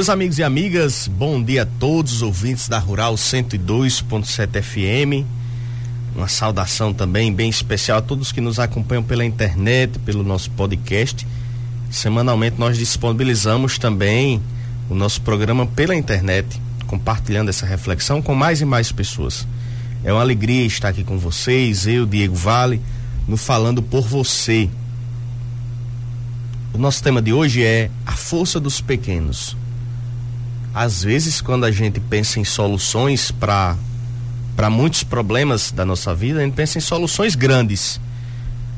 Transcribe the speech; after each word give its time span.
Meus 0.00 0.08
amigos 0.08 0.38
e 0.38 0.42
amigas, 0.42 1.06
bom 1.06 1.42
dia 1.42 1.64
a 1.64 1.66
todos 1.66 2.14
os 2.14 2.22
ouvintes 2.22 2.70
da 2.70 2.78
Rural 2.78 3.16
102.7 3.16 4.62
FM. 4.62 5.26
Uma 6.16 6.26
saudação 6.26 6.94
também 6.94 7.30
bem 7.30 7.50
especial 7.50 7.98
a 7.98 8.00
todos 8.00 8.32
que 8.32 8.40
nos 8.40 8.58
acompanham 8.58 9.02
pela 9.02 9.26
internet, 9.26 9.98
pelo 9.98 10.22
nosso 10.22 10.50
podcast. 10.52 11.26
Semanalmente 11.90 12.58
nós 12.58 12.78
disponibilizamos 12.78 13.76
também 13.76 14.40
o 14.88 14.94
nosso 14.94 15.20
programa 15.20 15.66
pela 15.66 15.94
internet, 15.94 16.58
compartilhando 16.86 17.50
essa 17.50 17.66
reflexão 17.66 18.22
com 18.22 18.34
mais 18.34 18.62
e 18.62 18.64
mais 18.64 18.90
pessoas. 18.90 19.46
É 20.02 20.10
uma 20.10 20.22
alegria 20.22 20.64
estar 20.64 20.88
aqui 20.88 21.04
com 21.04 21.18
vocês, 21.18 21.86
eu, 21.86 22.06
Diego 22.06 22.34
Vale, 22.34 22.80
no 23.28 23.36
Falando 23.36 23.82
por 23.82 24.08
Você. 24.08 24.70
O 26.72 26.78
nosso 26.78 27.02
tema 27.02 27.20
de 27.20 27.34
hoje 27.34 27.62
é 27.62 27.90
a 28.06 28.12
força 28.12 28.58
dos 28.58 28.80
pequenos 28.80 29.59
às 30.74 31.02
vezes 31.02 31.40
quando 31.40 31.64
a 31.64 31.70
gente 31.70 32.00
pensa 32.00 32.38
em 32.40 32.44
soluções 32.44 33.30
para 33.30 33.76
para 34.56 34.68
muitos 34.68 35.02
problemas 35.02 35.70
da 35.70 35.86
nossa 35.86 36.14
vida, 36.14 36.40
a 36.40 36.44
gente 36.44 36.52
pensa 36.52 36.76
em 36.76 36.82
soluções 36.82 37.34
grandes, 37.34 37.98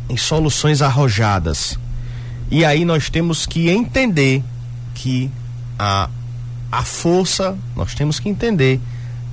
em 0.09 0.17
soluções 0.17 0.81
arrojadas. 0.81 1.77
E 2.49 2.65
aí 2.65 2.84
nós 2.84 3.11
temos 3.11 3.47
que 3.47 3.69
entender 3.69 4.45
que 4.95 5.29
a 5.77 6.09
a 6.73 6.83
força, 6.83 7.55
nós 7.77 7.95
temos 7.95 8.19
que 8.19 8.31
entender 8.31 8.81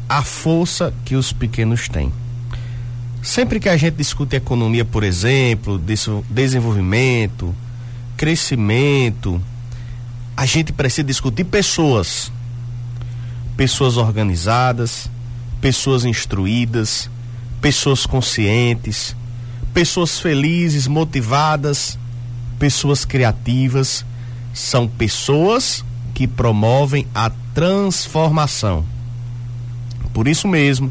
a 0.10 0.22
força 0.22 0.94
que 1.06 1.16
os 1.16 1.32
pequenos 1.32 1.88
têm. 1.88 2.12
Sempre 3.24 3.62
que 3.62 3.70
a 3.70 3.78
gente 3.78 3.96
discute 3.96 4.36
economia, 4.36 4.84
por 4.84 5.04
exemplo, 5.04 5.82
desenvolvimento, 6.30 7.56
crescimento, 8.18 9.42
a 10.36 10.46
gente 10.46 10.74
precisa 10.74 11.04
discutir 11.04 11.46
pessoas 11.46 12.30
pessoas 13.60 13.98
organizadas, 13.98 15.12
pessoas 15.60 16.06
instruídas, 16.06 17.10
pessoas 17.60 18.06
conscientes, 18.06 19.14
pessoas 19.74 20.18
felizes, 20.18 20.88
motivadas, 20.88 22.00
pessoas 22.58 23.04
criativas, 23.04 24.06
são 24.54 24.88
pessoas 24.88 25.84
que 26.14 26.26
promovem 26.26 27.06
a 27.14 27.30
transformação. 27.54 28.86
Por 30.14 30.30
isso 30.30 30.48
mesmo, 30.48 30.90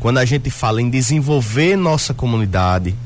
quando 0.00 0.18
a 0.18 0.24
gente 0.24 0.50
fala 0.50 0.82
em 0.82 0.90
desenvolver 0.90 1.76
nossa 1.76 2.12
comunidade, 2.12 2.96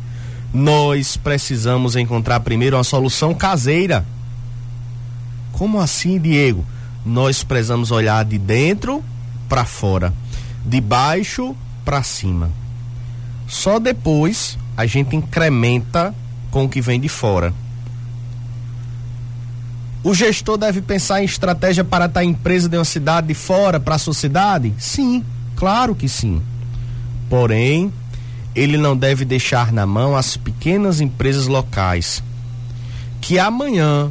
nós 0.54 1.18
precisamos 1.18 1.96
encontrar 1.96 2.40
primeiro 2.40 2.78
uma 2.78 2.84
solução 2.84 3.34
caseira. 3.34 4.06
Como 5.52 5.78
assim, 5.78 6.18
Diego? 6.18 6.64
Nós 7.06 7.44
precisamos 7.44 7.92
olhar 7.92 8.24
de 8.24 8.36
dentro 8.36 9.02
para 9.48 9.64
fora, 9.64 10.12
de 10.64 10.80
baixo 10.80 11.54
para 11.84 12.02
cima. 12.02 12.50
Só 13.46 13.78
depois 13.78 14.58
a 14.76 14.84
gente 14.86 15.14
incrementa 15.14 16.12
com 16.50 16.64
o 16.64 16.68
que 16.68 16.80
vem 16.80 16.98
de 16.98 17.08
fora. 17.08 17.54
O 20.02 20.14
gestor 20.14 20.58
deve 20.58 20.82
pensar 20.82 21.22
em 21.22 21.24
estratégia 21.24 21.84
para 21.84 22.06
estar 22.06 22.24
empresa 22.24 22.68
de 22.68 22.76
uma 22.76 22.84
cidade 22.84 23.28
de 23.28 23.34
fora 23.34 23.78
para 23.78 23.94
a 23.94 23.98
sociedade? 23.98 24.74
Sim, 24.76 25.24
claro 25.54 25.94
que 25.94 26.08
sim. 26.08 26.42
Porém, 27.30 27.92
ele 28.54 28.76
não 28.76 28.96
deve 28.96 29.24
deixar 29.24 29.72
na 29.72 29.86
mão 29.86 30.16
as 30.16 30.36
pequenas 30.36 31.00
empresas 31.00 31.46
locais, 31.46 32.22
que 33.20 33.38
amanhã, 33.38 34.10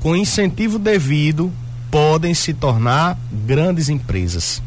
com 0.00 0.16
incentivo 0.16 0.78
devido, 0.78 1.52
podem 1.90 2.32
se 2.34 2.54
tornar 2.54 3.18
grandes 3.32 3.88
empresas. 3.88 4.62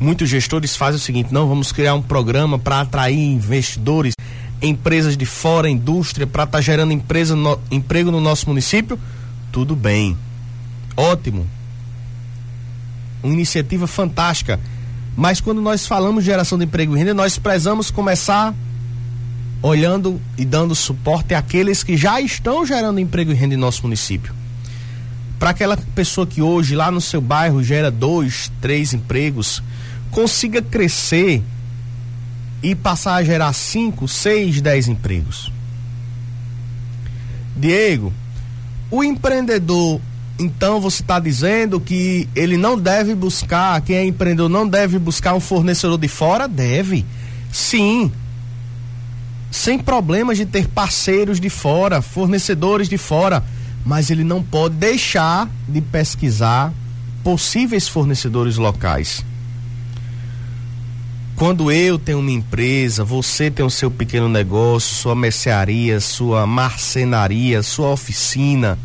Muitos 0.00 0.28
gestores 0.28 0.76
fazem 0.76 0.96
o 0.96 1.02
seguinte: 1.02 1.32
não, 1.32 1.48
vamos 1.48 1.72
criar 1.72 1.94
um 1.94 2.02
programa 2.02 2.58
para 2.58 2.80
atrair 2.80 3.18
investidores, 3.18 4.14
empresas 4.60 5.16
de 5.16 5.26
fora, 5.26 5.68
indústria, 5.68 6.26
para 6.26 6.44
estar 6.44 6.58
tá 6.58 6.62
gerando 6.62 6.92
empresa, 6.92 7.34
no, 7.34 7.58
emprego 7.70 8.10
no 8.10 8.20
nosso 8.20 8.48
município. 8.48 8.98
Tudo 9.50 9.74
bem, 9.74 10.16
ótimo, 10.96 11.46
uma 13.22 13.32
iniciativa 13.32 13.86
fantástica. 13.86 14.60
Mas 15.16 15.40
quando 15.40 15.60
nós 15.60 15.84
falamos 15.84 16.22
de 16.22 16.30
geração 16.30 16.56
de 16.56 16.64
emprego 16.64 16.94
e 16.94 16.98
renda, 16.98 17.12
nós 17.12 17.38
precisamos 17.38 17.90
começar 17.90 18.54
olhando 19.60 20.20
e 20.36 20.44
dando 20.44 20.76
suporte 20.76 21.34
àqueles 21.34 21.82
que 21.82 21.96
já 21.96 22.20
estão 22.20 22.64
gerando 22.64 23.00
emprego 23.00 23.32
e 23.32 23.34
renda 23.34 23.54
em 23.54 23.58
nosso 23.58 23.82
município 23.82 24.32
para 25.38 25.50
aquela 25.50 25.76
pessoa 25.94 26.26
que 26.26 26.42
hoje 26.42 26.74
lá 26.74 26.90
no 26.90 27.00
seu 27.00 27.20
bairro 27.20 27.62
gera 27.62 27.90
dois, 27.90 28.50
três 28.60 28.92
empregos, 28.92 29.62
consiga 30.10 30.60
crescer 30.60 31.42
e 32.62 32.74
passar 32.74 33.14
a 33.14 33.22
gerar 33.22 33.52
cinco, 33.52 34.08
seis, 34.08 34.60
dez 34.60 34.88
empregos. 34.88 35.52
Diego, 37.56 38.12
o 38.90 39.04
empreendedor, 39.04 40.00
então 40.38 40.80
você 40.80 41.02
está 41.02 41.20
dizendo 41.20 41.78
que 41.78 42.28
ele 42.34 42.56
não 42.56 42.78
deve 42.78 43.14
buscar, 43.14 43.80
quem 43.82 43.96
é 43.96 44.04
empreendedor 44.04 44.48
não 44.48 44.66
deve 44.66 44.98
buscar 44.98 45.34
um 45.34 45.40
fornecedor 45.40 45.98
de 45.98 46.08
fora? 46.08 46.48
Deve. 46.48 47.06
Sim. 47.52 48.10
Sem 49.50 49.78
problemas 49.78 50.36
de 50.36 50.44
ter 50.44 50.66
parceiros 50.68 51.40
de 51.40 51.48
fora, 51.48 52.02
fornecedores 52.02 52.88
de 52.88 52.98
fora 52.98 53.42
mas 53.88 54.10
ele 54.10 54.22
não 54.22 54.42
pode 54.42 54.74
deixar 54.74 55.48
de 55.66 55.80
pesquisar 55.80 56.74
possíveis 57.24 57.88
fornecedores 57.88 58.58
locais. 58.58 59.24
Quando 61.34 61.72
eu 61.72 61.98
tenho 61.98 62.18
uma 62.18 62.30
empresa, 62.30 63.02
você 63.02 63.50
tem 63.50 63.64
o 63.64 63.70
seu 63.70 63.90
pequeno 63.90 64.28
negócio, 64.28 64.94
sua 64.94 65.14
mercearia, 65.14 66.00
sua 66.00 66.46
marcenaria, 66.46 67.62
sua 67.62 67.88
oficina, 67.88 68.78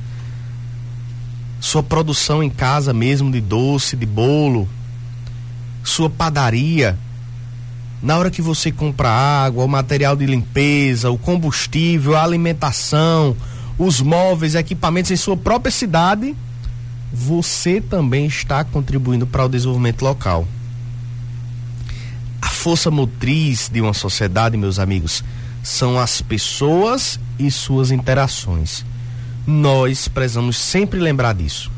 sua 1.59 1.84
produção 1.84 2.41
em 2.41 2.50
casa 2.50 2.94
mesmo 2.94 3.30
de 3.30 3.41
doce, 3.41 3.97
de 3.97 4.06
bolo, 4.06 4.70
sua 5.84 6.09
padaria, 6.09 6.97
na 8.02 8.18
hora 8.18 8.31
que 8.31 8.41
você 8.41 8.72
compra 8.72 9.09
água, 9.09 9.66
o 9.66 9.68
material 9.68 10.16
de 10.16 10.25
limpeza, 10.25 11.12
o 11.12 11.18
combustível, 11.18 12.16
a 12.16 12.24
alimentação, 12.24 13.35
os 13.78 14.01
móveis, 14.01 14.56
equipamentos 14.56 15.11
em 15.11 15.16
sua 15.16 15.35
própria 15.35 15.72
cidade, 15.72 16.35
você 17.11 17.79
também 17.79 18.25
está 18.25 18.64
contribuindo 18.64 19.28
para 19.28 19.46
o 19.46 19.49
desenvolvimento 19.49 20.02
local. 20.02 20.47
A 22.41 22.49
força 22.49 22.90
motriz 22.90 23.70
de 23.72 23.81
uma 23.81 23.93
sociedade, 23.93 24.58
meus 24.58 24.79
amigos, 24.79 25.23
são 25.61 25.99
as 25.99 26.22
pessoas 26.22 27.20
e 27.40 27.49
suas 27.49 27.91
interações. 27.91 28.85
Nós 29.46 30.08
precisamos 30.08 30.58
sempre 30.58 30.99
lembrar 30.99 31.34
disso. 31.34 31.72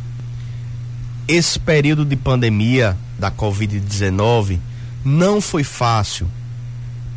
Esse 1.27 1.59
período 1.59 2.05
de 2.05 2.15
pandemia 2.15 2.97
da 3.17 3.31
Covid-19 3.31 4.59
não 5.03 5.41
foi 5.41 5.63
fácil, 5.63 6.27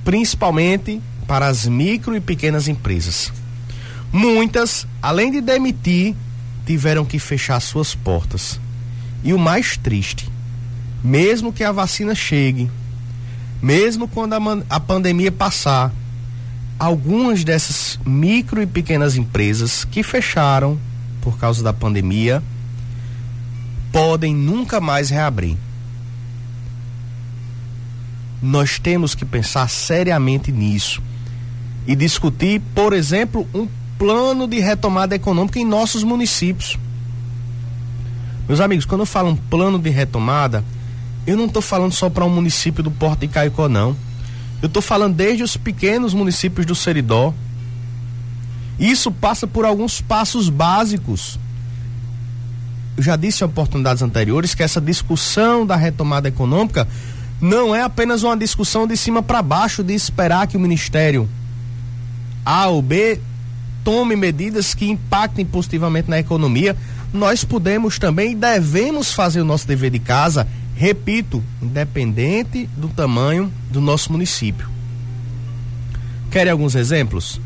principalmente 0.04 1.00
para 1.26 1.46
as 1.46 1.66
micro 1.66 2.16
e 2.16 2.20
pequenas 2.20 2.68
empresas. 2.68 3.32
Muitas, 4.12 4.86
além 5.02 5.30
de 5.30 5.40
demitir, 5.40 6.14
tiveram 6.64 7.04
que 7.04 7.18
fechar 7.18 7.60
suas 7.60 7.94
portas. 7.94 8.60
E 9.22 9.32
o 9.32 9.38
mais 9.38 9.76
triste, 9.76 10.28
mesmo 11.02 11.52
que 11.52 11.64
a 11.64 11.72
vacina 11.72 12.14
chegue, 12.14 12.70
mesmo 13.60 14.08
quando 14.08 14.34
a, 14.34 14.38
a 14.70 14.80
pandemia 14.80 15.32
passar, 15.32 15.92
algumas 16.78 17.42
dessas 17.42 17.98
micro 18.04 18.62
e 18.62 18.66
pequenas 18.66 19.16
empresas 19.16 19.84
que 19.84 20.02
fecharam 20.02 20.78
por 21.20 21.36
causa 21.36 21.62
da 21.62 21.72
pandemia 21.72 22.42
podem 23.90 24.34
nunca 24.34 24.80
mais 24.80 25.10
reabrir. 25.10 25.56
Nós 28.40 28.78
temos 28.78 29.14
que 29.14 29.24
pensar 29.24 29.68
seriamente 29.68 30.52
nisso 30.52 31.02
e 31.86 31.96
discutir, 31.96 32.62
por 32.74 32.92
exemplo, 32.92 33.48
um 33.52 33.66
plano 33.98 34.46
de 34.46 34.60
retomada 34.60 35.14
econômica 35.14 35.58
em 35.58 35.64
nossos 35.64 36.04
municípios. 36.04 36.78
Meus 38.48 38.60
amigos, 38.60 38.86
quando 38.86 39.02
eu 39.02 39.06
falo 39.06 39.30
um 39.30 39.36
plano 39.36 39.78
de 39.78 39.90
retomada, 39.90 40.64
eu 41.26 41.36
não 41.36 41.46
estou 41.46 41.60
falando 41.60 41.92
só 41.92 42.08
para 42.08 42.24
um 42.24 42.30
município 42.30 42.82
do 42.82 42.90
Porto 42.90 43.20
de 43.20 43.28
Caicó, 43.28 43.68
não. 43.68 43.94
Eu 44.62 44.68
estou 44.68 44.80
falando 44.80 45.14
desde 45.14 45.42
os 45.42 45.56
pequenos 45.56 46.14
municípios 46.14 46.64
do 46.64 46.74
Seridó. 46.74 47.34
Isso 48.78 49.10
passa 49.10 49.46
por 49.46 49.64
alguns 49.64 50.00
passos 50.00 50.48
básicos. 50.48 51.38
Eu 52.96 53.02
já 53.02 53.16
disse 53.16 53.42
em 53.42 53.46
oportunidades 53.46 54.02
anteriores 54.02 54.54
que 54.54 54.62
essa 54.62 54.80
discussão 54.80 55.66
da 55.66 55.76
retomada 55.76 56.28
econômica 56.28 56.88
não 57.40 57.74
é 57.74 57.82
apenas 57.82 58.22
uma 58.22 58.36
discussão 58.36 58.86
de 58.86 58.96
cima 58.96 59.22
para 59.22 59.42
baixo 59.42 59.84
de 59.84 59.94
esperar 59.94 60.46
que 60.46 60.56
o 60.56 60.60
Ministério 60.60 61.28
A 62.44 62.66
ou 62.68 62.80
B 62.80 63.20
tome 63.88 64.14
medidas 64.14 64.74
que 64.74 64.84
impactem 64.84 65.46
positivamente 65.46 66.10
na 66.10 66.18
economia. 66.18 66.76
Nós 67.10 67.42
podemos 67.42 67.98
também 67.98 68.32
e 68.32 68.34
devemos 68.34 69.14
fazer 69.14 69.40
o 69.40 69.46
nosso 69.46 69.66
dever 69.66 69.90
de 69.90 69.98
casa, 69.98 70.46
repito, 70.76 71.42
independente 71.62 72.68
do 72.76 72.88
tamanho 72.88 73.50
do 73.70 73.80
nosso 73.80 74.12
município. 74.12 74.68
Querem 76.30 76.52
alguns 76.52 76.74
exemplos? 76.74 77.40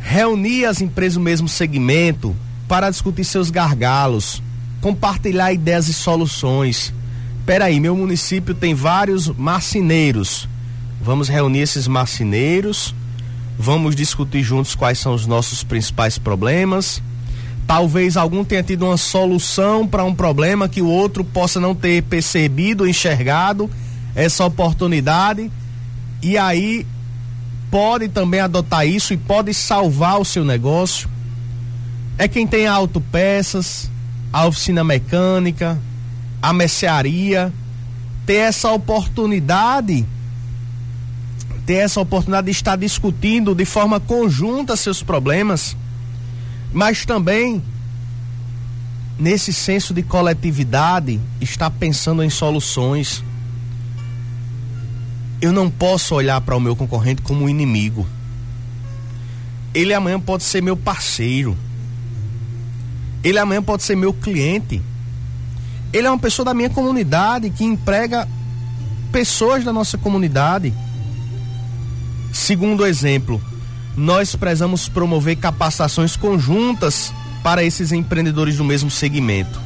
Reunir 0.00 0.66
as 0.66 0.80
empresas 0.80 1.14
do 1.14 1.20
mesmo 1.20 1.48
segmento 1.48 2.36
para 2.68 2.88
discutir 2.88 3.24
seus 3.24 3.50
gargalos, 3.50 4.40
compartilhar 4.80 5.52
ideias 5.52 5.88
e 5.88 5.92
soluções 5.92 6.94
peraí, 7.44 7.80
meu 7.80 7.96
município 7.96 8.54
tem 8.54 8.74
vários 8.76 9.26
marceneiros. 9.26 10.48
Vamos 11.00 11.28
reunir 11.28 11.58
esses 11.58 11.88
marceneiros, 11.88 12.94
vamos 13.58 13.94
discutir 13.94 14.42
juntos 14.42 14.74
quais 14.74 14.98
são 14.98 15.14
os 15.14 15.26
nossos 15.26 15.62
principais 15.62 16.18
problemas. 16.18 17.02
Talvez 17.66 18.16
algum 18.16 18.44
tenha 18.44 18.62
tido 18.62 18.86
uma 18.86 18.96
solução 18.96 19.86
para 19.86 20.04
um 20.04 20.14
problema 20.14 20.68
que 20.68 20.82
o 20.82 20.88
outro 20.88 21.24
possa 21.24 21.60
não 21.60 21.74
ter 21.74 22.02
percebido, 22.02 22.88
enxergado 22.88 23.70
essa 24.14 24.44
oportunidade. 24.44 25.50
E 26.22 26.36
aí 26.36 26.86
pode 27.70 28.08
também 28.08 28.40
adotar 28.40 28.86
isso 28.86 29.14
e 29.14 29.16
pode 29.16 29.54
salvar 29.54 30.20
o 30.20 30.24
seu 30.24 30.44
negócio. 30.44 31.08
É 32.18 32.28
quem 32.28 32.46
tem 32.46 32.66
autopeças, 32.66 33.90
a 34.32 34.46
oficina 34.46 34.84
mecânica, 34.84 35.80
a 36.40 36.52
mercearia, 36.52 37.52
ter 38.26 38.34
essa 38.34 38.70
oportunidade, 38.70 40.06
ter 41.66 41.74
essa 41.74 42.00
oportunidade 42.00 42.46
de 42.46 42.50
estar 42.50 42.76
discutindo 42.76 43.54
de 43.54 43.64
forma 43.64 44.00
conjunta 44.00 44.76
seus 44.76 45.02
problemas, 45.02 45.76
mas 46.72 47.04
também 47.04 47.62
nesse 49.18 49.52
senso 49.52 49.94
de 49.94 50.02
coletividade, 50.02 51.20
estar 51.40 51.70
pensando 51.70 52.22
em 52.22 52.30
soluções. 52.30 53.22
Eu 55.40 55.52
não 55.52 55.70
posso 55.70 56.14
olhar 56.14 56.40
para 56.40 56.56
o 56.56 56.60
meu 56.60 56.74
concorrente 56.74 57.22
como 57.22 57.44
um 57.44 57.48
inimigo. 57.48 58.06
Ele 59.74 59.94
amanhã 59.94 60.20
pode 60.20 60.44
ser 60.44 60.62
meu 60.62 60.76
parceiro. 60.76 61.56
Ele 63.24 63.38
amanhã 63.38 63.62
pode 63.62 63.82
ser 63.82 63.96
meu 63.96 64.12
cliente. 64.12 64.82
Ele 65.92 66.06
é 66.06 66.10
uma 66.10 66.18
pessoa 66.18 66.46
da 66.46 66.54
minha 66.54 66.70
comunidade 66.70 67.50
que 67.50 67.64
emprega 67.64 68.28
pessoas 69.10 69.64
da 69.64 69.72
nossa 69.72 69.96
comunidade. 69.96 70.72
Segundo 72.32 72.86
exemplo, 72.86 73.40
nós 73.96 74.34
precisamos 74.34 74.88
promover 74.88 75.36
capacitações 75.36 76.16
conjuntas 76.16 77.12
para 77.42 77.62
esses 77.62 77.92
empreendedores 77.92 78.56
do 78.56 78.64
mesmo 78.64 78.90
segmento. 78.90 79.60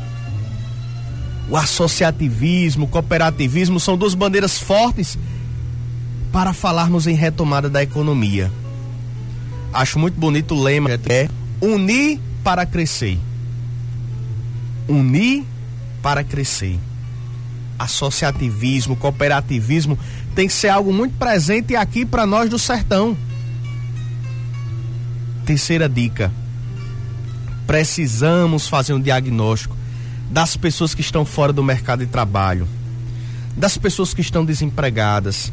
O 1.49 1.57
associativismo, 1.57 2.87
o 2.87 2.89
cooperativismo 2.89 3.79
são 3.79 3.97
duas 3.97 4.15
bandeiras 4.15 4.59
fortes 4.59 5.17
para 6.33 6.53
falarmos 6.53 7.07
em 7.07 7.15
retomada 7.15 7.71
da 7.71 7.83
economia. 7.83 8.51
Acho 9.73 9.99
muito 9.99 10.19
bonito 10.19 10.55
o 10.55 10.63
lema 10.63 10.91
é 10.91 11.29
unir 11.61 12.19
para 12.43 12.67
crescer. 12.67 13.19
Unir 14.89 15.45
para 16.03 16.25
crescer. 16.25 16.79
Associativismo, 17.79 18.97
cooperativismo 18.97 19.99
tem 20.37 20.47
que 20.47 20.53
ser 20.53 20.69
algo 20.69 20.93
muito 20.93 21.17
presente 21.17 21.75
aqui 21.75 22.05
para 22.05 22.27
nós 22.27 22.51
do 22.51 22.59
sertão. 22.59 23.17
Terceira 25.47 25.89
dica: 25.89 26.31
precisamos 27.67 28.69
fazer 28.69 28.93
um 28.93 29.01
diagnóstico 29.01 29.75
das 30.31 30.55
pessoas 30.55 30.95
que 30.95 31.01
estão 31.01 31.25
fora 31.25 31.55
do 31.55 31.65
mercado 31.65 32.05
de 32.05 32.13
trabalho, 32.13 32.69
das 33.57 33.79
pessoas 33.79 34.13
que 34.13 34.21
estão 34.21 34.45
desempregadas, 34.45 35.51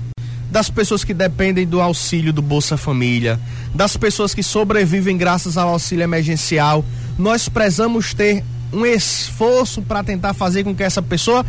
das 0.52 0.70
pessoas 0.70 1.06
que 1.06 1.14
dependem 1.14 1.66
do 1.66 1.80
auxílio 1.80 2.34
do 2.34 2.42
Bolsa 2.42 2.76
Família, 2.76 3.40
das 3.74 3.96
pessoas 3.96 4.34
que 4.34 4.44
sobrevivem 4.44 5.16
graças 5.16 5.58
ao 5.58 5.70
auxílio 5.70 6.04
emergencial. 6.04 6.84
Nós 7.18 7.48
precisamos 7.48 8.14
ter 8.14 8.44
um 8.74 8.86
esforço 8.86 9.82
para 9.82 10.04
tentar 10.04 10.34
fazer 10.34 10.66
com 10.66 10.76
que 10.76 10.84
essa 10.84 11.02
pessoa 11.02 11.46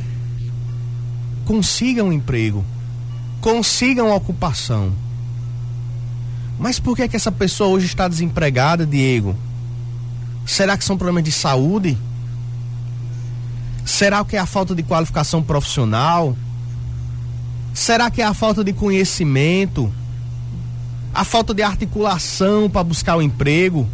consiga 1.44 2.04
um 2.04 2.12
emprego, 2.12 2.64
consiga 3.44 4.02
uma 4.02 4.14
ocupação. 4.14 4.90
Mas 6.58 6.80
por 6.80 6.96
que, 6.96 7.02
é 7.02 7.08
que 7.08 7.14
essa 7.14 7.30
pessoa 7.30 7.68
hoje 7.68 7.84
está 7.84 8.08
desempregada, 8.08 8.86
Diego? 8.86 9.36
Será 10.46 10.78
que 10.78 10.84
são 10.84 10.96
problemas 10.96 11.24
de 11.24 11.30
saúde? 11.30 11.98
Será 13.84 14.24
que 14.24 14.34
é 14.34 14.38
a 14.38 14.46
falta 14.46 14.74
de 14.74 14.82
qualificação 14.82 15.42
profissional? 15.42 16.34
Será 17.74 18.10
que 18.10 18.22
é 18.22 18.24
a 18.24 18.32
falta 18.32 18.64
de 18.64 18.72
conhecimento? 18.72 19.92
A 21.12 21.22
falta 21.22 21.52
de 21.52 21.62
articulação 21.62 22.70
para 22.70 22.82
buscar 22.82 23.14
o 23.16 23.20
emprego? 23.20 23.86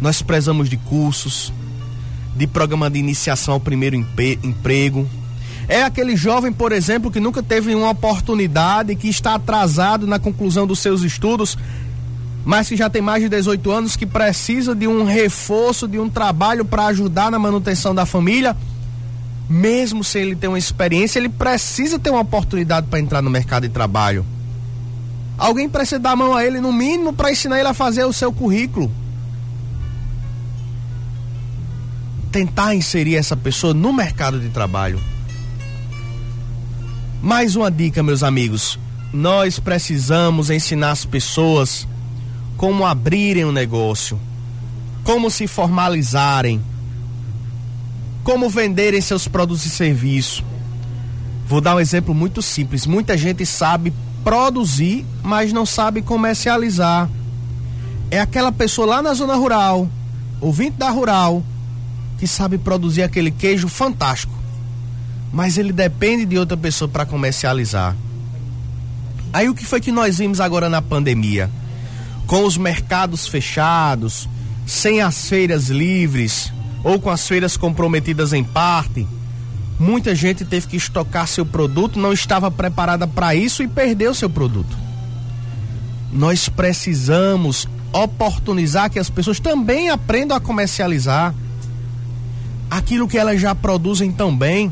Nós 0.00 0.20
precisamos 0.20 0.68
de 0.68 0.76
cursos, 0.78 1.52
de 2.34 2.44
programa 2.48 2.90
de 2.90 2.98
iniciação 2.98 3.54
ao 3.54 3.60
primeiro 3.60 3.94
emprego. 3.94 5.08
É 5.72 5.84
aquele 5.84 6.14
jovem, 6.14 6.52
por 6.52 6.70
exemplo, 6.70 7.10
que 7.10 7.18
nunca 7.18 7.42
teve 7.42 7.74
uma 7.74 7.88
oportunidade, 7.88 8.94
que 8.94 9.08
está 9.08 9.36
atrasado 9.36 10.06
na 10.06 10.18
conclusão 10.18 10.66
dos 10.66 10.80
seus 10.80 11.00
estudos, 11.00 11.56
mas 12.44 12.68
que 12.68 12.76
já 12.76 12.90
tem 12.90 13.00
mais 13.00 13.22
de 13.22 13.30
18 13.30 13.70
anos, 13.70 13.96
que 13.96 14.04
precisa 14.04 14.74
de 14.74 14.86
um 14.86 15.02
reforço, 15.02 15.88
de 15.88 15.98
um 15.98 16.10
trabalho 16.10 16.62
para 16.62 16.84
ajudar 16.88 17.30
na 17.30 17.38
manutenção 17.38 17.94
da 17.94 18.04
família. 18.04 18.54
Mesmo 19.48 20.04
sem 20.04 20.20
ele 20.20 20.36
ter 20.36 20.48
uma 20.48 20.58
experiência, 20.58 21.18
ele 21.18 21.30
precisa 21.30 21.98
ter 21.98 22.10
uma 22.10 22.20
oportunidade 22.20 22.88
para 22.88 23.00
entrar 23.00 23.22
no 23.22 23.30
mercado 23.30 23.62
de 23.62 23.70
trabalho. 23.70 24.26
Alguém 25.38 25.70
precisa 25.70 25.98
dar 25.98 26.10
a 26.10 26.16
mão 26.16 26.36
a 26.36 26.44
ele, 26.44 26.60
no 26.60 26.70
mínimo, 26.70 27.14
para 27.14 27.32
ensinar 27.32 27.58
ele 27.58 27.68
a 27.68 27.72
fazer 27.72 28.04
o 28.04 28.12
seu 28.12 28.30
currículo. 28.30 28.92
tentar 32.30 32.74
inserir 32.74 33.16
essa 33.16 33.36
pessoa 33.36 33.74
no 33.74 33.92
mercado 33.92 34.40
de 34.40 34.48
trabalho. 34.48 34.98
Mais 37.22 37.54
uma 37.54 37.70
dica, 37.70 38.02
meus 38.02 38.24
amigos. 38.24 38.80
Nós 39.12 39.60
precisamos 39.60 40.50
ensinar 40.50 40.90
as 40.90 41.04
pessoas 41.04 41.86
como 42.56 42.84
abrirem 42.84 43.44
um 43.44 43.52
negócio, 43.52 44.18
como 45.04 45.30
se 45.30 45.46
formalizarem, 45.46 46.60
como 48.24 48.50
venderem 48.50 49.00
seus 49.00 49.28
produtos 49.28 49.64
e 49.64 49.70
serviços. 49.70 50.42
Vou 51.46 51.60
dar 51.60 51.76
um 51.76 51.80
exemplo 51.80 52.12
muito 52.12 52.42
simples. 52.42 52.86
Muita 52.86 53.16
gente 53.16 53.46
sabe 53.46 53.94
produzir, 54.24 55.06
mas 55.22 55.52
não 55.52 55.64
sabe 55.64 56.02
comercializar. 56.02 57.08
É 58.10 58.18
aquela 58.18 58.50
pessoa 58.50 58.86
lá 58.86 59.00
na 59.00 59.14
zona 59.14 59.36
rural, 59.36 59.88
ouvinte 60.40 60.76
da 60.76 60.90
rural, 60.90 61.40
que 62.18 62.26
sabe 62.26 62.58
produzir 62.58 63.04
aquele 63.04 63.30
queijo 63.30 63.68
fantástico, 63.68 64.34
mas 65.32 65.56
ele 65.56 65.72
depende 65.72 66.26
de 66.26 66.38
outra 66.38 66.56
pessoa 66.56 66.88
para 66.88 67.06
comercializar. 67.06 67.96
Aí 69.32 69.48
o 69.48 69.54
que 69.54 69.64
foi 69.64 69.80
que 69.80 69.90
nós 69.90 70.18
vimos 70.18 70.40
agora 70.40 70.68
na 70.68 70.82
pandemia? 70.82 71.50
Com 72.26 72.44
os 72.44 72.58
mercados 72.58 73.26
fechados, 73.26 74.28
sem 74.66 75.00
as 75.00 75.28
feiras 75.28 75.68
livres 75.68 76.52
ou 76.84 77.00
com 77.00 77.10
as 77.10 77.26
feiras 77.26 77.56
comprometidas 77.56 78.32
em 78.32 78.44
parte, 78.44 79.06
muita 79.78 80.14
gente 80.14 80.44
teve 80.44 80.66
que 80.66 80.76
estocar 80.76 81.26
seu 81.26 81.46
produto, 81.46 81.98
não 81.98 82.12
estava 82.12 82.50
preparada 82.50 83.06
para 83.06 83.34
isso 83.34 83.62
e 83.62 83.68
perdeu 83.68 84.14
seu 84.14 84.28
produto. 84.28 84.76
Nós 86.12 86.48
precisamos 86.48 87.66
oportunizar 87.92 88.90
que 88.90 88.98
as 88.98 89.08
pessoas 89.08 89.40
também 89.40 89.88
aprendam 89.88 90.36
a 90.36 90.40
comercializar 90.40 91.34
aquilo 92.70 93.08
que 93.08 93.18
elas 93.18 93.40
já 93.40 93.54
produzem 93.54 94.12
tão 94.12 94.36
bem. 94.36 94.70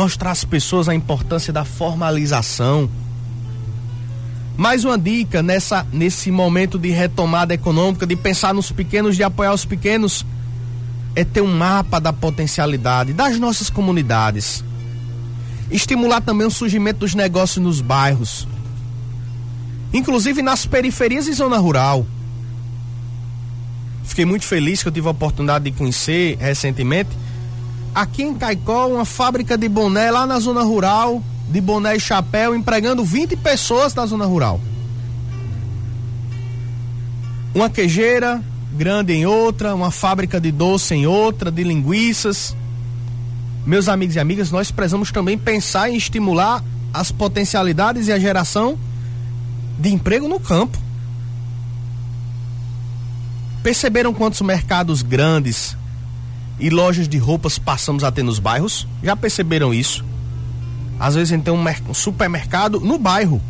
Mostrar 0.00 0.30
às 0.30 0.46
pessoas 0.46 0.88
a 0.88 0.94
importância 0.94 1.52
da 1.52 1.62
formalização. 1.62 2.88
Mais 4.56 4.82
uma 4.82 4.96
dica 4.96 5.42
nessa 5.42 5.86
nesse 5.92 6.30
momento 6.30 6.78
de 6.78 6.88
retomada 6.88 7.52
econômica, 7.52 8.06
de 8.06 8.16
pensar 8.16 8.54
nos 8.54 8.72
pequenos, 8.72 9.14
de 9.14 9.22
apoiar 9.22 9.52
os 9.52 9.66
pequenos, 9.66 10.24
é 11.14 11.22
ter 11.22 11.42
um 11.42 11.54
mapa 11.54 12.00
da 12.00 12.14
potencialidade 12.14 13.12
das 13.12 13.38
nossas 13.38 13.68
comunidades. 13.68 14.64
Estimular 15.70 16.22
também 16.22 16.46
o 16.46 16.50
surgimento 16.50 17.00
dos 17.00 17.14
negócios 17.14 17.62
nos 17.62 17.82
bairros, 17.82 18.48
inclusive 19.92 20.40
nas 20.40 20.64
periferias 20.64 21.26
e 21.26 21.34
zona 21.34 21.58
rural. 21.58 22.06
Fiquei 24.04 24.24
muito 24.24 24.46
feliz 24.46 24.82
que 24.82 24.88
eu 24.88 24.92
tive 24.92 25.08
a 25.08 25.10
oportunidade 25.10 25.66
de 25.66 25.72
conhecer 25.72 26.38
recentemente 26.40 27.10
aqui 27.94 28.22
em 28.22 28.34
Caicó 28.34 28.88
uma 28.88 29.04
fábrica 29.04 29.56
de 29.56 29.68
boné 29.68 30.10
lá 30.10 30.26
na 30.26 30.38
zona 30.38 30.62
rural, 30.62 31.22
de 31.48 31.60
boné 31.60 31.96
e 31.96 32.00
chapéu, 32.00 32.54
empregando 32.54 33.04
20 33.04 33.36
pessoas 33.36 33.94
na 33.94 34.06
zona 34.06 34.24
rural. 34.24 34.60
Uma 37.54 37.68
quejeira 37.68 38.42
grande 38.72 39.12
em 39.12 39.26
outra, 39.26 39.74
uma 39.74 39.90
fábrica 39.90 40.40
de 40.40 40.52
doce 40.52 40.94
em 40.94 41.06
outra, 41.06 41.50
de 41.50 41.64
linguiças. 41.64 42.56
Meus 43.66 43.88
amigos 43.88 44.16
e 44.16 44.20
amigas, 44.20 44.50
nós 44.50 44.70
precisamos 44.70 45.10
também 45.10 45.36
pensar 45.36 45.90
em 45.90 45.96
estimular 45.96 46.62
as 46.94 47.10
potencialidades 47.10 48.08
e 48.08 48.12
a 48.12 48.18
geração 48.18 48.78
de 49.78 49.92
emprego 49.92 50.28
no 50.28 50.38
campo. 50.38 50.78
Perceberam 53.62 54.14
quantos 54.14 54.40
mercados 54.40 55.02
grandes 55.02 55.76
e 56.60 56.68
lojas 56.70 57.08
de 57.08 57.18
roupas 57.18 57.58
passamos 57.58 58.04
a 58.04 58.12
ter 58.12 58.22
nos 58.22 58.38
bairros? 58.38 58.86
Já 59.02 59.16
perceberam 59.16 59.72
isso? 59.72 60.04
Às 60.98 61.14
vezes 61.14 61.32
a 61.32 61.36
gente 61.36 61.44
tem 61.44 61.54
um 61.54 61.94
supermercado 61.94 62.78
no 62.78 62.98
bairro. 62.98 63.40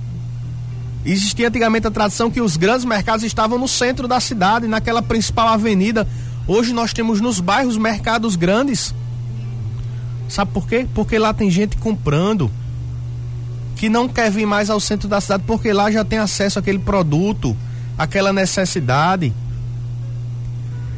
Existia 1.04 1.48
antigamente 1.48 1.86
a 1.86 1.90
tradição 1.90 2.30
que 2.30 2.40
os 2.40 2.56
grandes 2.56 2.84
mercados 2.84 3.24
estavam 3.24 3.58
no 3.58 3.66
centro 3.66 4.06
da 4.06 4.20
cidade, 4.20 4.68
naquela 4.68 5.02
principal 5.02 5.48
avenida. 5.48 6.06
Hoje 6.46 6.72
nós 6.72 6.92
temos 6.92 7.20
nos 7.20 7.40
bairros 7.40 7.76
mercados 7.76 8.36
grandes. 8.36 8.94
Sabe 10.28 10.52
por 10.52 10.68
quê? 10.68 10.86
Porque 10.94 11.18
lá 11.18 11.34
tem 11.34 11.50
gente 11.50 11.76
comprando 11.76 12.50
que 13.74 13.88
não 13.88 14.08
quer 14.08 14.30
vir 14.30 14.46
mais 14.46 14.70
ao 14.70 14.78
centro 14.78 15.08
da 15.08 15.20
cidade 15.20 15.42
porque 15.46 15.72
lá 15.72 15.90
já 15.90 16.04
tem 16.04 16.18
acesso 16.18 16.58
àquele 16.58 16.78
produto, 16.78 17.56
aquela 17.98 18.32
necessidade. 18.32 19.32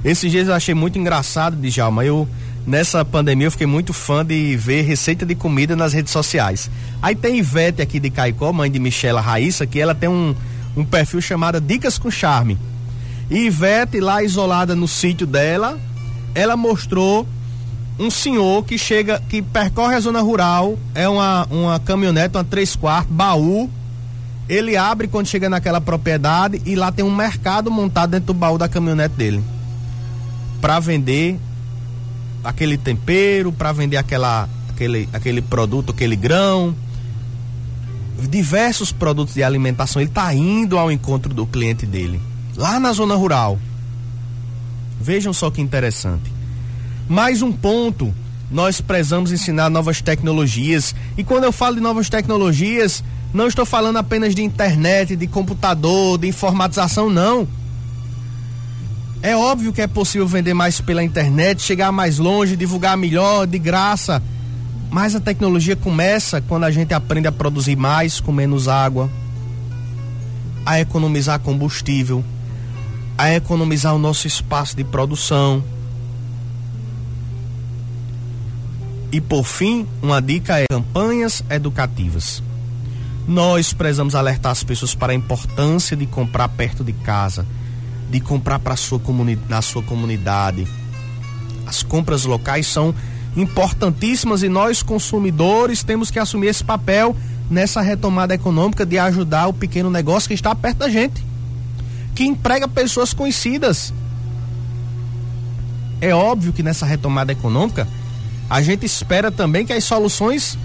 Esses 0.05 0.33
dias 0.33 0.49
eu 0.49 0.55
achei 0.55 0.75
muito 0.75 0.99
engraçado, 0.99 1.57
Djalma. 1.57 2.05
Eu, 2.05 2.29
nessa 2.67 3.05
pandemia, 3.05 3.47
eu 3.47 3.51
fiquei 3.53 3.69
muito 3.69 3.93
fã 3.93 4.27
de 4.27 4.57
ver 4.57 4.83
receita 4.83 5.25
de 5.25 5.35
comida 5.35 5.77
nas 5.77 5.93
redes 5.93 6.13
sociais. 6.13 6.69
Aí 7.01 7.15
tem 7.15 7.39
Ivete 7.39 7.81
aqui 7.81 8.01
de 8.01 8.11
Caicó, 8.11 8.53
mãe 8.53 8.71
de 8.71 8.81
Michela 8.81 9.21
Raíssa, 9.21 9.65
que 9.65 9.79
ela 9.79 9.95
tem 9.95 10.09
um, 10.09 10.35
um 10.77 10.85
perfil 10.85 11.21
chamado 11.21 11.61
Dicas 11.61 11.99
com 11.99 12.11
Charme. 12.11 12.59
E 13.31 13.47
Ivete, 13.47 14.01
lá 14.01 14.25
isolada 14.25 14.75
no 14.75 14.89
sítio 14.89 15.27
dela, 15.27 15.79
ela 16.35 16.57
mostrou 16.57 17.27
um 17.97 18.11
senhor 18.11 18.65
que 18.65 18.77
chega, 18.77 19.23
que 19.29 19.41
percorre 19.41 19.95
a 19.95 20.01
zona 20.01 20.21
rural, 20.21 20.77
é 20.97 21.09
uma, 21.09 21.47
uma 21.49 21.79
caminhonete, 21.79 22.37
uma 22.37 22.43
3 22.43 22.75
quartos, 22.75 23.15
baú. 23.15 23.71
Ele 24.49 24.77
abre 24.77 25.07
quando 25.07 25.29
chega 25.29 25.49
naquela 25.49 25.81
propriedade 25.81 26.61
e 26.67 26.75
lá 26.75 26.91
tem 26.91 27.05
um 27.05 27.15
mercado 27.15 27.71
montado 27.71 28.11
dentro 28.11 28.27
do 28.27 28.35
baú 28.35 28.59
da 28.59 28.69
caminhonete 28.69 29.15
dele 29.15 29.52
para 30.63 30.79
vender 30.79 31.41
aquele 32.45 32.79
tempero, 32.79 33.51
para 33.53 33.73
vender 33.73 33.97
aquela, 33.97 34.49
aquele, 34.71 35.09
aquele 35.13 35.43
produto, 35.43 35.91
aquele 35.91 36.15
grão, 36.15 36.73
diversos 38.31 38.93
produtos 38.93 39.35
de 39.35 39.43
alimentação. 39.43 40.01
Ele 40.01 40.09
está 40.09 40.33
indo 40.33 40.79
ao 40.79 40.91
encontro 40.91 41.35
do 41.35 41.45
cliente 41.45 41.85
dele, 41.85 42.21
lá 42.57 42.79
na 42.79 42.93
zona 42.93 43.17
rural. 43.17 43.59
Vejam 45.01 45.33
só 45.33 45.51
que 45.51 45.61
interessante. 45.61 46.33
Mais 47.09 47.43
um 47.43 47.51
ponto, 47.51 48.15
nós 48.49 48.81
precisamos 48.81 49.33
ensinar 49.33 49.69
novas 49.69 50.01
tecnologias. 50.01 50.95
E 51.19 51.25
quando 51.25 51.43
eu 51.43 51.51
falo 51.51 51.75
de 51.75 51.83
novas 51.83 52.09
tecnologias, 52.09 53.03
não 53.35 53.49
estou 53.49 53.67
falando 53.67 53.97
apenas 53.97 54.33
de 54.33 54.45
internet, 54.45 55.17
de 55.17 55.27
computador, 55.27 56.19
de 56.19 56.29
informatização, 56.29 57.11
não 57.11 57.49
é 59.23 59.37
óbvio 59.37 59.73
que 59.73 59.81
é 59.81 59.87
possível 59.87 60.27
vender 60.27 60.53
mais 60.53 60.81
pela 60.81 61.03
internet, 61.03 61.63
chegar 61.63 61.93
mais 61.93 62.19
longe, 62.19 62.57
divulgar 62.57 62.97
melhor, 62.97 63.47
de 63.47 63.57
graça. 63.57 64.21
Mas 64.91 65.15
a 65.15 65.21
tecnologia 65.21 65.77
começa 65.77 66.41
quando 66.41 66.65
a 66.65 66.71
gente 66.73 66.93
aprende 66.93 67.29
a 67.29 67.33
produzir 67.33 67.77
mais 67.77 68.19
com 68.19 68.33
menos 68.33 68.67
água, 68.67 69.09
a 70.67 70.81
economizar 70.81 71.39
combustível, 71.39 72.25
a 73.17 73.33
economizar 73.33 73.95
o 73.95 73.99
nosso 73.99 74.27
espaço 74.27 74.77
de 74.77 74.83
produção. 74.83 75.63
E 79.13 79.21
por 79.21 79.45
fim, 79.45 79.87
uma 80.03 80.21
dica 80.21 80.59
é 80.59 80.65
campanhas 80.69 81.45
educativas. 81.49 82.43
Nós 83.29 83.73
precisamos 83.73 84.17
alertar 84.17 84.51
as 84.51 84.65
pessoas 84.65 84.97
para 84.97 85.13
a 85.13 85.15
importância 85.15 85.97
de 85.97 86.07
comprar 86.07 86.49
perto 86.49 86.83
de 86.83 86.93
casa 86.93 87.47
de 88.13 88.21
comprar 88.21 88.59
para 88.59 88.77
sua 88.77 89.01
na 89.49 89.63
sua 89.63 89.83
comunidade. 89.83 90.69
As 91.67 91.83
compras 91.83 92.27
locais 92.27 92.67
são 92.67 92.95
importantíssimas 93.35 94.43
e 94.43 94.51
nós 94.51 94.83
consumidores 94.83 95.83
temos 95.83 96.11
que 96.11 96.19
assumir 96.19 96.49
esse 96.49 96.63
papel 96.63 97.17
nessa 97.51 97.81
retomada 97.81 98.35
econômica 98.35 98.85
de 98.85 98.99
ajudar 98.99 99.47
o 99.47 99.55
pequeno 99.55 99.91
negócio 99.91 100.29
que 100.29 100.35
está 100.35 100.55
perto 100.55 100.79
da 100.79 100.91
gente, 100.91 101.25
que 102.15 102.25
emprega 102.25 102.69
pessoas 102.69 103.15
conhecidas. 103.15 103.95
É 105.99 106.15
óbvio 106.15 106.53
que 106.53 106.63
nessa 106.63 106.85
retomada 106.85 107.33
econômica 107.33 107.89
a 108.51 108.61
gente 108.61 108.85
espera 108.85 109.31
também 109.31 109.65
que 109.65 109.73
as 109.73 109.85
soluções 109.85 110.59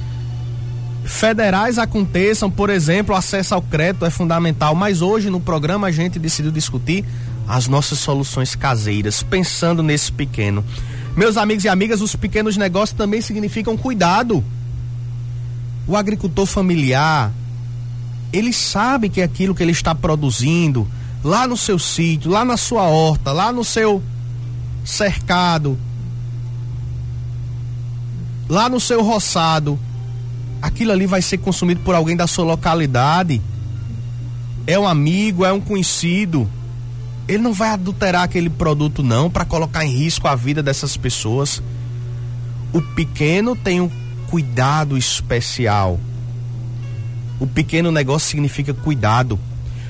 federais 1.06 1.78
aconteçam, 1.78 2.52
por 2.52 2.70
exemplo, 2.70 3.16
acesso 3.16 3.56
ao 3.56 3.62
crédito 3.62 4.06
é 4.06 4.10
fundamental, 4.10 4.76
mas 4.76 5.02
hoje 5.02 5.30
no 5.30 5.40
programa 5.40 5.88
a 5.88 5.92
gente 5.92 6.20
decidiu 6.20 6.52
discutir 6.52 7.06
as 7.48 7.68
nossas 7.68 8.00
soluções 8.00 8.56
caseiras, 8.56 9.24
pensando 9.24 9.82
nesse 9.82 10.12
pequeno. 10.12 10.64
Meus 11.16 11.38
amigos 11.38 11.64
e 11.64 11.70
amigas, 11.70 12.02
os 12.02 12.16
pequenos 12.16 12.58
negócios 12.58 12.98
também 12.98 13.22
significam 13.22 13.78
cuidado. 13.78 14.44
O 15.88 15.96
agricultor 15.96 16.46
familiar, 16.46 17.32
ele 18.34 18.52
sabe 18.52 19.08
que 19.08 19.22
aquilo 19.22 19.56
que 19.56 19.64
ele 19.64 19.72
está 19.72 19.96
produzindo 19.96 20.86
lá 21.24 21.48
no 21.48 21.56
seu 21.56 21.80
sítio, 21.80 22.30
lá 22.30 22.44
na 22.44 22.58
sua 22.58 22.84
horta, 22.84 23.32
lá 23.32 23.52
no 23.52 23.64
seu 23.64 24.04
cercado, 24.84 25.78
lá 28.50 28.68
no 28.70 28.80
seu 28.80 29.02
roçado, 29.02 29.80
aquilo 30.62 30.92
ali 30.92 31.08
vai 31.08 31.22
ser 31.22 31.38
consumido 31.38 31.82
por 31.82 31.96
alguém 31.96 32.16
da 32.16 32.28
sua 32.28 32.44
localidade. 32.44 33.42
É 34.68 34.78
um 34.78 34.86
amigo, 34.86 35.46
é 35.46 35.54
um 35.54 35.62
conhecido 35.62 36.50
ele 37.28 37.44
não 37.44 37.54
vai 37.54 37.70
adulterar 37.70 38.24
aquele 38.24 38.50
produto 38.50 39.04
não 39.04 39.30
para 39.30 39.46
colocar 39.46 39.86
em 39.86 39.92
risco 39.92 40.28
a 40.28 40.36
vida 40.36 40.64
dessas 40.64 40.96
pessoas. 40.96 41.62
O 42.72 42.82
pequeno 42.82 43.56
tem 43.56 43.82
um 43.82 43.92
cuidado 44.30 44.98
especial. 44.98 46.00
O 47.40 47.46
pequeno 47.46 47.92
negócio 47.92 48.30
significa 48.30 48.74
cuidado. 48.74 49.38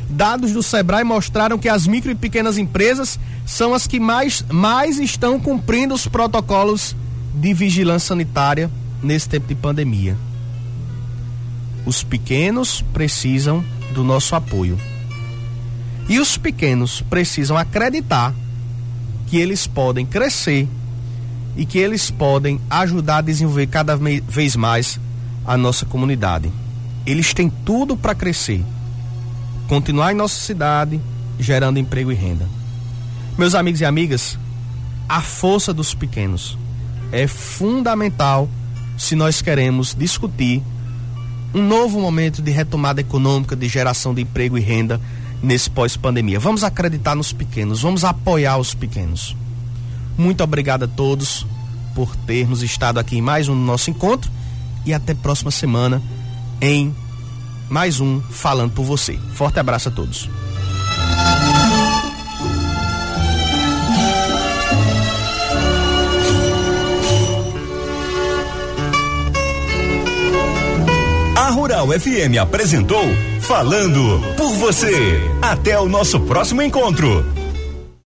Dados 0.09 0.51
do 0.51 0.63
Sebrae 0.63 1.03
mostraram 1.03 1.57
que 1.57 1.69
as 1.69 1.85
micro 1.85 2.11
e 2.11 2.15
pequenas 2.15 2.57
empresas 2.57 3.19
são 3.45 3.73
as 3.73 3.85
que 3.85 3.99
mais, 3.99 4.43
mais 4.49 4.97
estão 4.99 5.39
cumprindo 5.39 5.93
os 5.93 6.07
protocolos 6.07 6.95
de 7.35 7.53
vigilância 7.53 8.09
sanitária 8.09 8.71
nesse 9.03 9.29
tempo 9.29 9.47
de 9.47 9.55
pandemia. 9.55 10.17
Os 11.85 12.03
pequenos 12.03 12.83
precisam 12.93 13.63
do 13.93 14.03
nosso 14.03 14.35
apoio. 14.35 14.77
E 16.09 16.19
os 16.19 16.37
pequenos 16.37 17.01
precisam 17.01 17.57
acreditar 17.57 18.33
que 19.27 19.37
eles 19.37 19.67
podem 19.67 20.05
crescer 20.05 20.67
e 21.55 21.65
que 21.65 21.77
eles 21.77 22.09
podem 22.09 22.61
ajudar 22.69 23.17
a 23.17 23.21
desenvolver 23.21 23.67
cada 23.67 23.97
vez 23.97 24.55
mais 24.55 24.99
a 25.45 25.57
nossa 25.57 25.85
comunidade. 25.85 26.51
Eles 27.05 27.33
têm 27.33 27.49
tudo 27.49 27.97
para 27.97 28.15
crescer, 28.15 28.63
continuar 29.67 30.13
em 30.13 30.15
nossa 30.15 30.39
cidade, 30.39 30.99
gerando 31.39 31.79
emprego 31.79 32.11
e 32.11 32.15
renda. 32.15 32.47
Meus 33.37 33.53
amigos 33.53 33.81
e 33.81 33.85
amigas, 33.85 34.37
a 35.09 35.21
força 35.21 35.73
dos 35.73 35.93
pequenos 35.93 36.57
é 37.11 37.27
fundamental 37.27 38.49
se 38.97 39.15
nós 39.15 39.41
queremos 39.41 39.95
discutir 39.97 40.61
um 41.53 41.65
novo 41.65 41.99
momento 41.99 42.41
de 42.41 42.51
retomada 42.51 43.01
econômica, 43.01 43.55
de 43.55 43.67
geração 43.67 44.13
de 44.13 44.21
emprego 44.21 44.57
e 44.57 44.61
renda 44.61 44.99
nesse 45.41 45.69
pós-pandemia. 45.69 46.39
Vamos 46.39 46.63
acreditar 46.63 47.15
nos 47.15 47.31
pequenos, 47.31 47.81
vamos 47.81 48.03
apoiar 48.03 48.57
os 48.57 48.73
pequenos. 48.73 49.35
Muito 50.17 50.43
obrigado 50.43 50.83
a 50.83 50.87
todos 50.87 51.45
por 51.93 52.15
termos 52.15 52.63
estado 52.63 52.99
aqui 52.99 53.17
em 53.17 53.21
mais 53.21 53.47
um 53.49 53.55
nosso 53.55 53.89
encontro 53.89 54.31
e 54.85 54.93
até 54.93 55.13
próxima 55.13 55.51
semana 55.51 56.01
em 56.61 56.95
mais 57.69 57.99
um 57.99 58.21
Falando 58.21 58.71
por 58.71 58.83
Você. 58.83 59.19
Forte 59.33 59.59
abraço 59.59 59.89
a 59.89 59.91
todos. 59.91 60.29
A 71.35 71.49
Rural 71.51 71.87
FM 71.87 72.37
apresentou 72.41 73.03
Falando 73.47 74.21
por 74.35 74.51
Você. 74.57 75.21
Até 75.41 75.79
o 75.79 75.87
nosso 75.87 76.19
próximo 76.19 76.61
encontro. 76.61 77.36